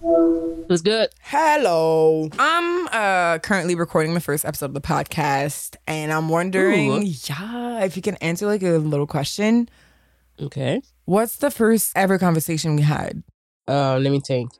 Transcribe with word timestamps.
It 0.00 0.68
was 0.68 0.82
good. 0.82 1.08
Hello. 1.20 2.28
I'm 2.38 2.88
uh 2.88 3.38
currently 3.38 3.74
recording 3.74 4.14
the 4.14 4.20
first 4.20 4.44
episode 4.44 4.66
of 4.66 4.74
the 4.74 4.80
podcast 4.80 5.76
and 5.86 6.12
I'm 6.12 6.28
wondering, 6.28 6.92
Ooh. 6.92 7.02
yeah, 7.04 7.84
if 7.84 7.96
you 7.96 8.02
can 8.02 8.14
answer 8.16 8.46
like 8.46 8.62
a 8.62 8.78
little 8.78 9.06
question. 9.06 9.68
Okay. 10.40 10.82
What's 11.04 11.36
the 11.36 11.50
first 11.50 11.92
ever 11.96 12.18
conversation 12.18 12.76
we 12.76 12.82
had? 12.82 13.22
Uh, 13.66 13.98
let 13.98 14.12
me 14.12 14.20
think. 14.20 14.52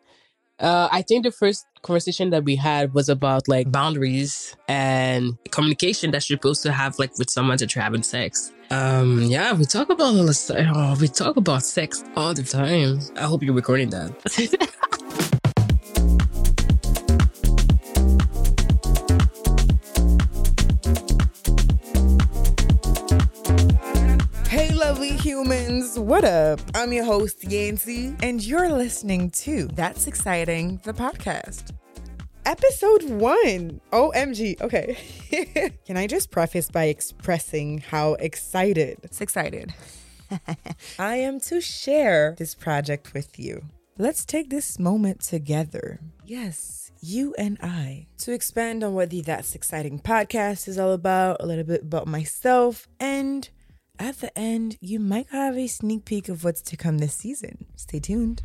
Uh, 0.59 0.89
I 0.91 1.03
think 1.03 1.23
the 1.23 1.31
first 1.31 1.65
conversation 1.83 2.31
that 2.31 2.43
we 2.43 2.57
had 2.57 2.93
was 2.93 3.09
about 3.09 3.47
like 3.47 3.71
boundaries 3.71 4.57
and 4.67 5.39
communication 5.53 6.11
that 6.11 6.29
you're 6.29 6.37
supposed 6.37 6.65
to 6.65 6.73
have 6.73 6.99
like 6.99 7.17
with 7.17 7.31
someone 7.31 7.59
that 7.59 7.75
you're 7.75 7.85
having 7.85 8.03
sex. 8.03 8.53
Um, 8.71 9.23
yeah, 9.23 9.53
we 9.53 9.65
talk 9.67 9.89
about 9.89 10.17
all 10.17 10.27
this. 10.27 10.51
Oh, 10.51 10.97
we 11.01 11.07
talk 11.07 11.37
about 11.37 11.63
sex 11.63 12.03
all 12.17 12.35
the 12.35 12.43
time. 12.43 12.99
I 13.17 13.23
hope 13.23 13.43
you're 13.45 13.55
recording 13.55 13.91
that. 13.91 14.69
humans. 25.39 25.97
What 25.97 26.25
up? 26.25 26.59
I'm 26.75 26.93
your 26.93 27.05
host, 27.05 27.45
Yancy, 27.45 28.13
and 28.25 28.43
you're 28.43 28.71
listening 28.71 29.31
to 29.43 29.69
That's 29.69 30.09
Exciting, 30.09 30.81
the 30.83 30.93
podcast. 30.93 31.77
Episode 32.45 33.05
one. 33.05 33.81
OMG. 33.93 34.61
Okay. 34.61 34.99
Can 35.87 35.97
I 35.97 36.09
just 36.09 36.33
preface 36.33 36.69
by 36.69 36.87
expressing 36.87 37.79
how 37.79 38.15
excited? 38.15 38.99
It's 39.05 39.21
excited. 39.21 39.73
I 40.99 41.17
am 41.19 41.39
to 41.43 41.61
share 41.61 42.35
this 42.37 42.57
project 42.57 43.15
with 43.15 43.39
you. 43.39 43.63
Let's 43.97 44.25
take 44.25 44.51
this 44.51 44.77
moment 44.77 45.21
together. 45.21 46.01
Yes, 46.25 46.91
you 47.01 47.37
and 47.39 47.59
I, 47.63 48.09
to 48.19 48.33
expand 48.33 48.83
on 48.83 48.95
what 48.95 49.11
the 49.11 49.21
That's 49.21 49.55
Exciting 49.55 50.01
podcast 50.01 50.67
is 50.67 50.79
all 50.79 50.93
about, 50.93 51.37
a 51.39 51.47
little 51.47 51.63
bit 51.63 51.83
about 51.83 52.09
myself, 52.09 52.89
and 52.99 53.49
at 53.99 54.21
the 54.21 54.37
end, 54.39 54.77
you 54.81 55.01
might 55.01 55.27
have 55.31 55.57
a 55.57 55.67
sneak 55.67 56.05
peek 56.05 56.29
of 56.29 56.45
what's 56.45 56.63
to 56.63 56.77
come 56.77 56.99
this 56.99 57.15
season. 57.15 57.67
Stay 57.77 58.01
tuned. 58.01 58.43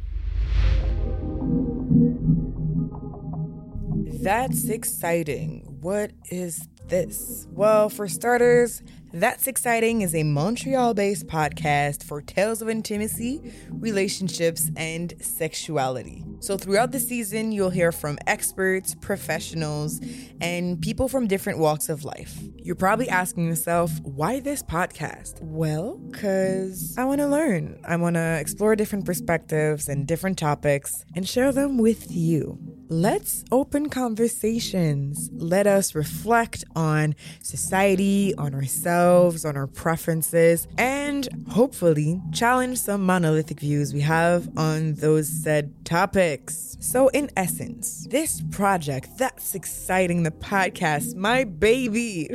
That's 4.24 4.70
exciting. 4.70 5.78
What 5.82 6.12
is 6.32 6.68
this? 6.88 7.48
Well, 7.52 7.90
for 7.90 8.08
starters, 8.08 8.82
That's 9.16 9.46
Exciting 9.46 10.02
is 10.02 10.16
a 10.16 10.24
Montreal 10.24 10.96
based 10.96 11.28
podcast 11.28 12.02
for 12.04 12.20
tales 12.20 12.64
of 12.64 12.70
intimacy, 12.70 13.54
relationships, 13.70 14.72
and 14.76 15.14
sexuality. 15.22 16.26
So, 16.40 16.58
throughout 16.58 16.92
the 16.92 17.00
season, 17.00 17.52
you'll 17.52 17.70
hear 17.70 17.92
from 17.92 18.18
experts, 18.26 18.96
professionals, 18.96 20.02
and 20.42 20.82
people 20.82 21.08
from 21.08 21.28
different 21.28 21.60
walks 21.60 21.90
of 21.90 22.04
life. 22.04 22.40
You're 22.58 22.74
probably 22.74 23.08
asking 23.08 23.46
yourself, 23.46 23.92
why 24.02 24.40
this 24.40 24.64
podcast? 24.64 25.40
Well, 25.44 26.00
because 26.10 26.96
I 26.98 27.06
want 27.06 27.22
to 27.22 27.28
learn. 27.28 27.80
I 27.88 27.98
want 27.98 28.16
to 28.16 28.40
explore 28.40 28.76
different 28.76 29.06
perspectives 29.06 29.90
and 29.90 30.08
different 30.08 30.40
topics 30.40 31.06
and 31.16 31.30
share 31.30 31.52
them 31.52 31.78
with 31.78 32.10
you. 32.10 32.58
Let's 32.90 33.46
open 33.52 33.90
conversations. 33.90 35.30
Let 35.34 35.68
us 35.68 35.96
reflect 35.96 36.66
on 36.76 37.16
society, 37.42 38.36
on 38.36 38.54
ourselves, 38.54 39.46
on 39.46 39.56
our 39.56 39.68
preferences, 39.68 40.68
and 40.78 41.30
hopefully 41.50 42.22
challenge 42.34 42.78
some 42.78 43.06
monolithic 43.06 43.62
views 43.62 43.94
we 43.94 44.02
have 44.02 44.50
on 44.58 44.96
those 44.96 45.30
said 45.30 45.86
topics. 45.86 46.76
So, 46.82 47.08
in 47.10 47.30
essence, 47.38 48.06
this 48.10 48.42
project 48.52 49.18
that's 49.18 49.56
exciting 49.56 50.24
the 50.24 50.32
podcast, 50.32 51.16
my 51.16 51.46
baby, 51.46 52.30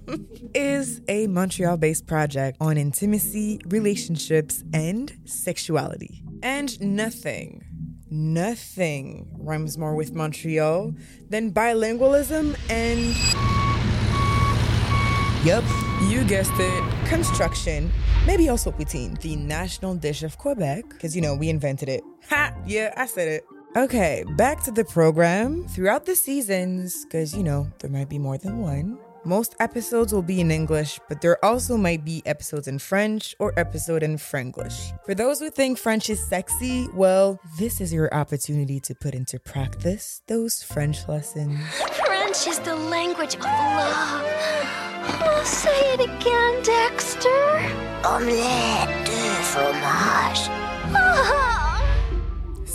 is 0.54 1.00
a 1.08 1.26
Montreal 1.26 1.76
based 1.76 2.06
project 2.06 2.56
on 2.60 2.78
intimacy, 2.78 3.60
relationships, 3.66 4.62
and 4.72 5.12
sexuality. 5.24 6.22
And 6.40 6.80
nothing 6.80 7.67
Nothing 8.10 9.28
rhymes 9.38 9.76
more 9.76 9.94
with 9.94 10.14
Montreal 10.14 10.94
than 11.28 11.52
bilingualism 11.52 12.56
and. 12.70 13.14
Yep, 15.44 15.64
you 16.08 16.24
guessed 16.24 16.52
it. 16.54 17.08
Construction. 17.08 17.90
Maybe 18.26 18.48
also 18.48 18.70
poutine, 18.70 19.20
the 19.20 19.36
national 19.36 19.94
dish 19.94 20.22
of 20.22 20.36
Quebec, 20.36 20.88
because 20.88 21.14
you 21.14 21.22
know, 21.22 21.34
we 21.34 21.48
invented 21.48 21.88
it. 21.88 22.02
Ha! 22.28 22.52
Yeah, 22.66 22.92
I 22.96 23.06
said 23.06 23.28
it. 23.28 23.44
Okay, 23.76 24.24
back 24.36 24.62
to 24.64 24.70
the 24.70 24.84
program. 24.84 25.68
Throughout 25.68 26.06
the 26.06 26.16
seasons, 26.16 27.04
because 27.04 27.36
you 27.36 27.42
know, 27.42 27.70
there 27.78 27.90
might 27.90 28.08
be 28.08 28.18
more 28.18 28.38
than 28.38 28.58
one. 28.58 28.98
Most 29.28 29.54
episodes 29.60 30.10
will 30.10 30.22
be 30.22 30.40
in 30.40 30.50
English, 30.50 30.98
but 31.06 31.20
there 31.20 31.36
also 31.44 31.76
might 31.76 32.02
be 32.02 32.22
episodes 32.24 32.66
in 32.66 32.78
French 32.78 33.36
or 33.38 33.52
episode 33.58 34.02
in 34.02 34.16
Franglish. 34.16 34.98
For 35.04 35.14
those 35.14 35.38
who 35.38 35.50
think 35.50 35.76
French 35.76 36.08
is 36.08 36.26
sexy, 36.26 36.88
well, 36.94 37.38
this 37.58 37.78
is 37.82 37.92
your 37.92 38.08
opportunity 38.14 38.80
to 38.80 38.94
put 38.94 39.14
into 39.14 39.38
practice 39.38 40.22
those 40.28 40.62
French 40.62 41.06
lessons. 41.08 41.60
French 42.06 42.46
is 42.46 42.58
the 42.60 42.74
language 42.74 43.34
of 43.34 43.42
love. 43.42 44.24
Oh, 45.20 45.42
say 45.44 45.92
it 45.92 46.00
again, 46.00 46.62
Dexter. 46.62 47.28
Omelette 48.08 49.04
de 49.04 49.34
fromage. 49.52 50.67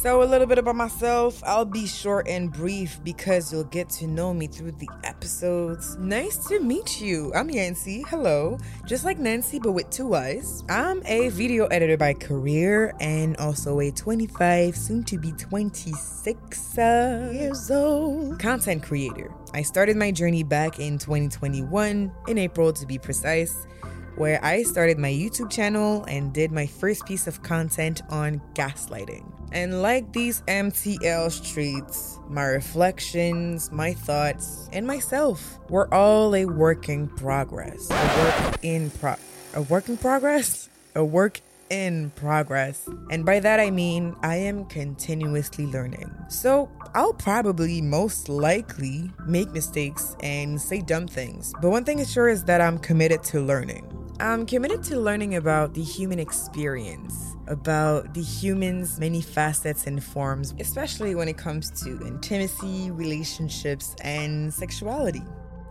So, 0.04 0.22
a 0.22 0.26
little 0.26 0.48
bit 0.48 0.58
about 0.58 0.76
myself. 0.76 1.42
I'll 1.46 1.64
be 1.64 1.88
short 1.88 2.28
and 2.28 2.52
brief 2.52 3.02
because 3.06 3.54
you'll 3.54 3.64
get 3.64 3.90
to 3.92 4.06
know 4.06 4.34
me 4.34 4.48
through 4.48 4.74
the 4.74 4.90
episodes. 5.06 5.96
Nice 5.96 6.46
to 6.48 6.60
meet 6.60 7.00
you. 7.00 7.32
I'm 7.34 7.50
Yancy. 7.50 8.04
Hello. 8.10 8.58
Just 8.86 9.06
like 9.06 9.18
Nancy, 9.18 9.60
but 9.60 9.72
with 9.72 9.90
two 9.92 10.14
eyes. 10.14 10.66
I'm 10.68 11.02
a 11.06 11.30
video 11.30 11.68
editor 11.68 11.96
by 11.96 12.16
career 12.16 12.94
and 13.00 13.38
also 13.38 13.80
a 13.80 13.92
25, 13.92 14.76
soon 14.76 15.06
to 15.06 15.18
be 15.18 15.32
26 15.32 16.78
uh, 16.78 17.30
years 17.32 17.72
old 17.72 18.38
content 18.40 18.84
creator. 18.84 19.34
I 19.54 19.62
started 19.62 19.96
my 19.96 20.12
journey 20.12 20.44
back 20.44 20.82
in 20.82 20.98
2021, 20.98 22.12
in 22.28 22.38
April 22.38 22.74
to 22.74 22.86
be 22.86 22.98
precise 22.98 23.68
where 24.16 24.44
I 24.44 24.64
started 24.64 24.98
my 24.98 25.10
YouTube 25.10 25.50
channel 25.50 26.04
and 26.06 26.34
did 26.34 26.52
my 26.52 26.66
first 26.66 27.06
piece 27.06 27.28
of 27.28 27.44
content 27.44 28.02
on 28.10 28.42
gaslighting. 28.54 29.32
And 29.52 29.82
like 29.82 30.14
these 30.14 30.42
MTL 30.48 31.32
streets, 31.32 32.20
my 32.28 32.46
reflections, 32.46 33.72
my 33.72 33.94
thoughts, 33.94 34.68
and 34.74 34.88
myself 34.88 35.60
were 35.70 35.92
all 35.94 36.36
a 36.36 36.46
work 36.46 36.90
in 36.90 37.08
progress. 37.08 37.90
A 37.92 38.18
work 38.18 38.60
in 38.64 38.90
pro 38.90 39.16
a 39.56 39.62
work 39.62 39.88
in 39.88 39.98
progress? 39.98 40.70
A 40.96 41.06
work 41.06 41.42
in 41.70 42.12
progress. 42.16 42.90
And 43.12 43.26
by 43.26 43.40
that 43.40 43.60
I 43.60 43.70
mean 43.70 44.16
I 44.22 44.38
am 44.38 44.66
continuously 44.66 45.68
learning. 45.68 46.12
So 46.30 46.70
I'll 46.96 47.14
probably 47.14 47.82
most 47.82 48.30
likely 48.30 49.12
make 49.26 49.52
mistakes 49.52 50.16
and 50.22 50.60
say 50.60 50.82
dumb 50.82 51.08
things. 51.08 51.54
But 51.62 51.70
one 51.70 51.84
thing 51.84 52.00
is 52.00 52.12
sure 52.12 52.30
is 52.30 52.44
that 52.46 52.62
I'm 52.62 52.78
committed 52.80 53.24
to 53.26 53.42
learning. 53.42 54.03
I'm 54.20 54.46
committed 54.46 54.84
to 54.86 55.00
learning 55.00 55.36
about 55.36 55.74
the 55.74 55.82
human 55.82 56.20
experience, 56.20 57.36
about 57.48 58.14
the 58.14 58.22
human's 58.22 59.00
many 59.00 59.22
facets 59.22 59.88
and 59.88 60.04
forms, 60.04 60.54
especially 60.60 61.16
when 61.16 61.28
it 61.28 61.38
comes 61.38 61.72
to 61.84 62.00
intimacy, 62.06 62.92
relationships, 62.92 63.96
and 64.02 64.54
sexuality. 64.54 65.24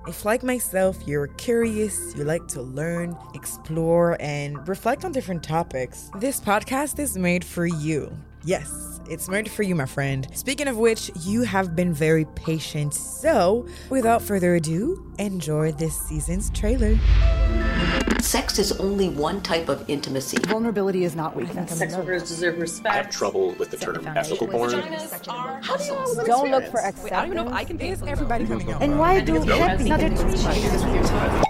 If, 0.08 0.24
like 0.24 0.42
myself, 0.42 0.98
you're 1.06 1.28
curious, 1.28 2.14
you 2.16 2.24
like 2.24 2.48
to 2.48 2.62
learn, 2.62 3.16
explore, 3.34 4.16
and 4.20 4.66
reflect 4.66 5.04
on 5.04 5.12
different 5.12 5.44
topics, 5.44 6.10
this 6.18 6.40
podcast 6.40 6.98
is 6.98 7.16
made 7.16 7.44
for 7.44 7.66
you. 7.66 8.12
Yes, 8.44 9.00
it's 9.08 9.28
made 9.28 9.48
for 9.48 9.62
you, 9.62 9.76
my 9.76 9.86
friend. 9.86 10.26
Speaking 10.34 10.66
of 10.66 10.76
which, 10.76 11.12
you 11.20 11.42
have 11.42 11.76
been 11.76 11.94
very 11.94 12.24
patient. 12.34 12.92
So, 12.92 13.68
without 13.88 14.20
further 14.20 14.56
ado, 14.56 15.12
enjoy 15.20 15.70
this 15.70 15.96
season's 15.96 16.50
trailer. 16.50 16.98
Sex 18.22 18.58
is 18.58 18.72
only 18.78 19.08
one 19.08 19.40
type 19.42 19.68
of 19.68 19.84
intimacy. 19.90 20.38
Vulnerability 20.46 21.04
is 21.04 21.16
not 21.16 21.34
weakness. 21.36 21.76
Sex 21.76 21.96
workers 21.96 22.22
deserve 22.28 22.58
respect. 22.58 22.94
I 22.94 22.96
have 22.98 23.10
trouble 23.10 23.54
with 23.58 23.70
the 23.70 23.76
term 23.76 24.06
ethical 24.06 24.46
porn. 24.46 24.72
How 24.72 25.76
do 25.76 25.84
you 25.84 26.22
Don't 26.24 26.50
look 26.50 26.64
for 26.70 26.78
acceptance. 26.80 27.12
I 27.12 27.26
don't 27.26 27.32
even 27.32 27.36
know 27.36 27.46
if 27.48 27.52
I 27.52 27.64
can 27.64 27.78
pay 27.78 27.90
Is 27.90 28.02
everybody 28.02 28.46
coming 28.46 28.70
out? 28.72 28.80
And 28.80 28.98
why 28.98 29.20
do 29.20 29.36
it's 29.36 29.44
that? 29.46 29.78
because- 29.78 29.88
Not 29.88 30.00
that- 30.00 31.44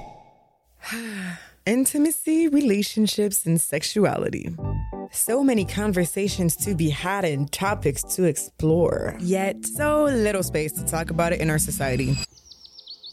Intimacy, 1.66 2.48
relationships, 2.48 3.46
and 3.46 3.60
sexuality. 3.60 4.56
So 5.12 5.44
many 5.44 5.64
conversations 5.64 6.56
to 6.56 6.74
be 6.74 6.88
had 6.88 7.24
and 7.24 7.52
topics 7.52 8.02
to 8.16 8.24
explore, 8.24 9.14
yet 9.20 9.64
so 9.66 10.04
little 10.04 10.42
space 10.42 10.72
to 10.72 10.84
talk 10.84 11.10
about 11.10 11.32
it 11.34 11.40
in 11.40 11.50
our 11.50 11.58
society. 11.58 12.16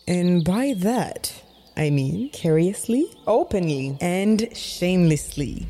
And 0.08 0.44
by 0.44 0.74
that, 0.78 1.32
I 1.80 1.90
mean 1.92 2.30
curiously, 2.32 3.06
openly, 3.26 3.98
and 4.02 4.50
shamelessly. 4.54 5.66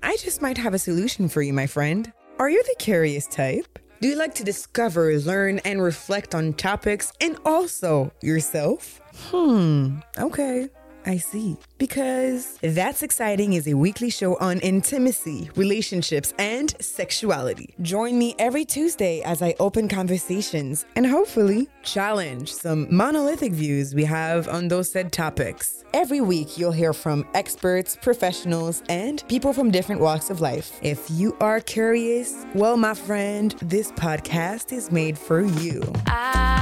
I 0.00 0.16
just 0.16 0.40
might 0.40 0.56
have 0.58 0.74
a 0.74 0.78
solution 0.78 1.28
for 1.28 1.42
you, 1.42 1.52
my 1.52 1.66
friend. 1.66 2.12
Are 2.38 2.48
you 2.48 2.62
the 2.62 2.76
curious 2.78 3.26
type? 3.26 3.80
Do 4.00 4.06
you 4.06 4.14
like 4.14 4.32
to 4.36 4.44
discover, 4.44 5.12
learn, 5.18 5.58
and 5.64 5.82
reflect 5.82 6.36
on 6.36 6.52
topics 6.52 7.12
and 7.20 7.36
also 7.44 8.12
yourself? 8.22 9.00
Hmm, 9.30 9.98
okay. 10.18 10.68
I 11.06 11.18
see. 11.18 11.56
Because 11.78 12.58
That's 12.62 13.02
Exciting 13.02 13.52
is 13.52 13.68
a 13.68 13.74
weekly 13.74 14.10
show 14.10 14.36
on 14.36 14.58
intimacy, 14.60 15.50
relationships, 15.54 16.34
and 16.38 16.74
sexuality. 16.80 17.74
Join 17.80 18.18
me 18.18 18.34
every 18.38 18.64
Tuesday 18.64 19.22
as 19.22 19.40
I 19.42 19.54
open 19.60 19.88
conversations 19.88 20.84
and 20.96 21.06
hopefully 21.06 21.68
challenge 21.82 22.52
some 22.52 22.88
monolithic 22.94 23.52
views 23.52 23.94
we 23.94 24.04
have 24.04 24.48
on 24.48 24.68
those 24.68 24.90
said 24.90 25.12
topics. 25.12 25.84
Every 25.94 26.20
week, 26.20 26.58
you'll 26.58 26.72
hear 26.72 26.92
from 26.92 27.26
experts, 27.34 27.96
professionals, 28.02 28.82
and 28.88 29.22
people 29.28 29.52
from 29.52 29.70
different 29.70 30.00
walks 30.00 30.28
of 30.30 30.40
life. 30.40 30.78
If 30.82 31.08
you 31.10 31.36
are 31.40 31.60
curious, 31.60 32.44
well, 32.54 32.76
my 32.76 32.94
friend, 32.94 33.54
this 33.62 33.92
podcast 33.92 34.72
is 34.72 34.90
made 34.90 35.16
for 35.16 35.42
you. 35.42 35.82
I 36.06 36.55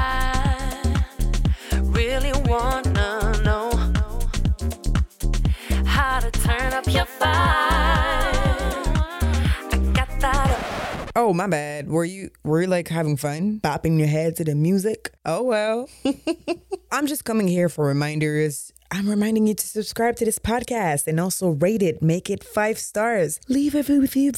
my 11.35 11.47
bad. 11.47 11.89
Were 11.89 12.05
you 12.05 12.31
were 12.45 12.63
you 12.63 12.69
like 12.69 12.89
having 12.89 13.17
fun? 13.17 13.61
Bopping 13.63 13.99
your 13.99 14.09
head 14.09 14.37
to 14.37 14.45
the 14.45 14.55
music? 14.55 15.13
Oh 15.25 15.43
well. 15.43 15.89
I'm 16.93 17.07
just 17.07 17.25
coming 17.25 17.49
here 17.49 17.69
for 17.69 17.87
reminders. 17.87 18.73
I'm 18.95 19.09
reminding 19.09 19.49
you 19.49 19.55
to 19.55 19.67
subscribe 19.67 20.15
to 20.17 20.25
this 20.25 20.39
podcast 20.39 21.09
and 21.09 21.19
also 21.19 21.49
rate 21.49 21.83
it. 21.83 22.01
Make 22.01 22.31
it 22.31 22.45
five 22.45 22.79
stars. 22.79 23.41
Leave 23.49 23.75
a 23.75 23.83
review. 23.83 24.31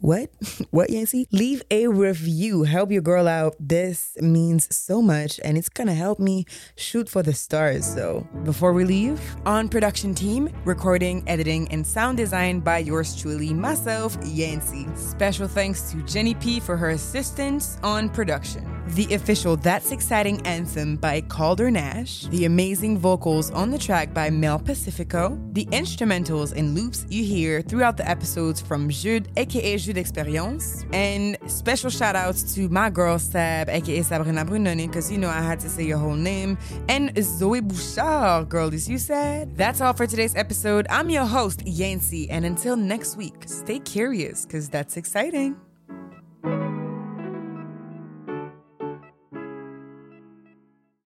What? 0.00 0.30
What, 0.70 0.88
Yancy? 0.88 1.28
Leave 1.30 1.62
a 1.70 1.88
review. 1.88 2.62
Help 2.62 2.90
your 2.90 3.02
girl 3.02 3.28
out. 3.28 3.54
This 3.60 4.16
means 4.22 4.74
so 4.74 5.02
much 5.02 5.38
and 5.44 5.58
it's 5.58 5.68
gonna 5.68 5.92
help 5.92 6.18
me 6.18 6.46
shoot 6.74 7.06
for 7.06 7.22
the 7.22 7.34
stars. 7.34 7.84
So 7.84 8.26
before 8.44 8.72
we 8.72 8.86
leave, 8.86 9.20
on 9.44 9.68
production 9.68 10.14
team, 10.14 10.48
recording, 10.64 11.22
editing, 11.28 11.70
and 11.70 11.86
sound 11.86 12.16
design 12.16 12.60
by 12.60 12.78
yours 12.78 13.14
truly, 13.14 13.52
myself, 13.52 14.16
Yancy. 14.24 14.86
Special 14.94 15.48
thanks 15.48 15.90
to 15.90 16.02
Jenny 16.04 16.34
P 16.34 16.60
for 16.60 16.78
her 16.78 16.90
assistance 16.90 17.76
on 17.82 18.08
production. 18.08 18.69
The 18.94 19.14
official 19.14 19.56
That's 19.56 19.92
Exciting 19.92 20.44
anthem 20.44 20.96
by 20.96 21.20
Calder 21.20 21.70
Nash. 21.70 22.26
The 22.26 22.44
amazing 22.44 22.98
vocals 22.98 23.52
on 23.52 23.70
the 23.70 23.78
track 23.78 24.12
by 24.12 24.30
Mel 24.30 24.58
Pacifico. 24.58 25.40
The 25.52 25.64
instrumentals 25.66 26.52
and 26.56 26.74
loops 26.74 27.06
you 27.08 27.22
hear 27.22 27.62
throughout 27.62 27.96
the 27.96 28.08
episodes 28.08 28.60
from 28.60 28.90
Jude, 28.90 29.28
aka 29.36 29.76
Jude 29.76 29.96
Experience. 29.96 30.84
And 30.92 31.38
special 31.46 31.88
shout 31.88 32.16
outs 32.16 32.52
to 32.56 32.68
my 32.68 32.90
girl 32.90 33.20
Sab, 33.20 33.68
aka 33.68 34.02
Sabrina 34.02 34.44
Brunoni, 34.44 34.88
because 34.88 35.10
you 35.10 35.18
know 35.18 35.28
I 35.28 35.40
had 35.40 35.60
to 35.60 35.68
say 35.68 35.84
your 35.84 35.98
whole 35.98 36.14
name. 36.16 36.58
And 36.88 37.16
Zoe 37.22 37.60
Bouchard, 37.60 38.48
girl, 38.48 38.70
girlies, 38.70 38.88
you 38.88 38.98
said. 38.98 39.56
That's 39.56 39.80
all 39.80 39.92
for 39.92 40.08
today's 40.08 40.34
episode. 40.34 40.88
I'm 40.90 41.10
your 41.10 41.26
host, 41.26 41.62
Yancy, 41.64 42.28
and 42.28 42.44
until 42.44 42.76
next 42.76 43.16
week, 43.16 43.44
stay 43.46 43.78
curious, 43.78 44.44
because 44.46 44.68
that's 44.68 44.96
exciting. 44.96 45.56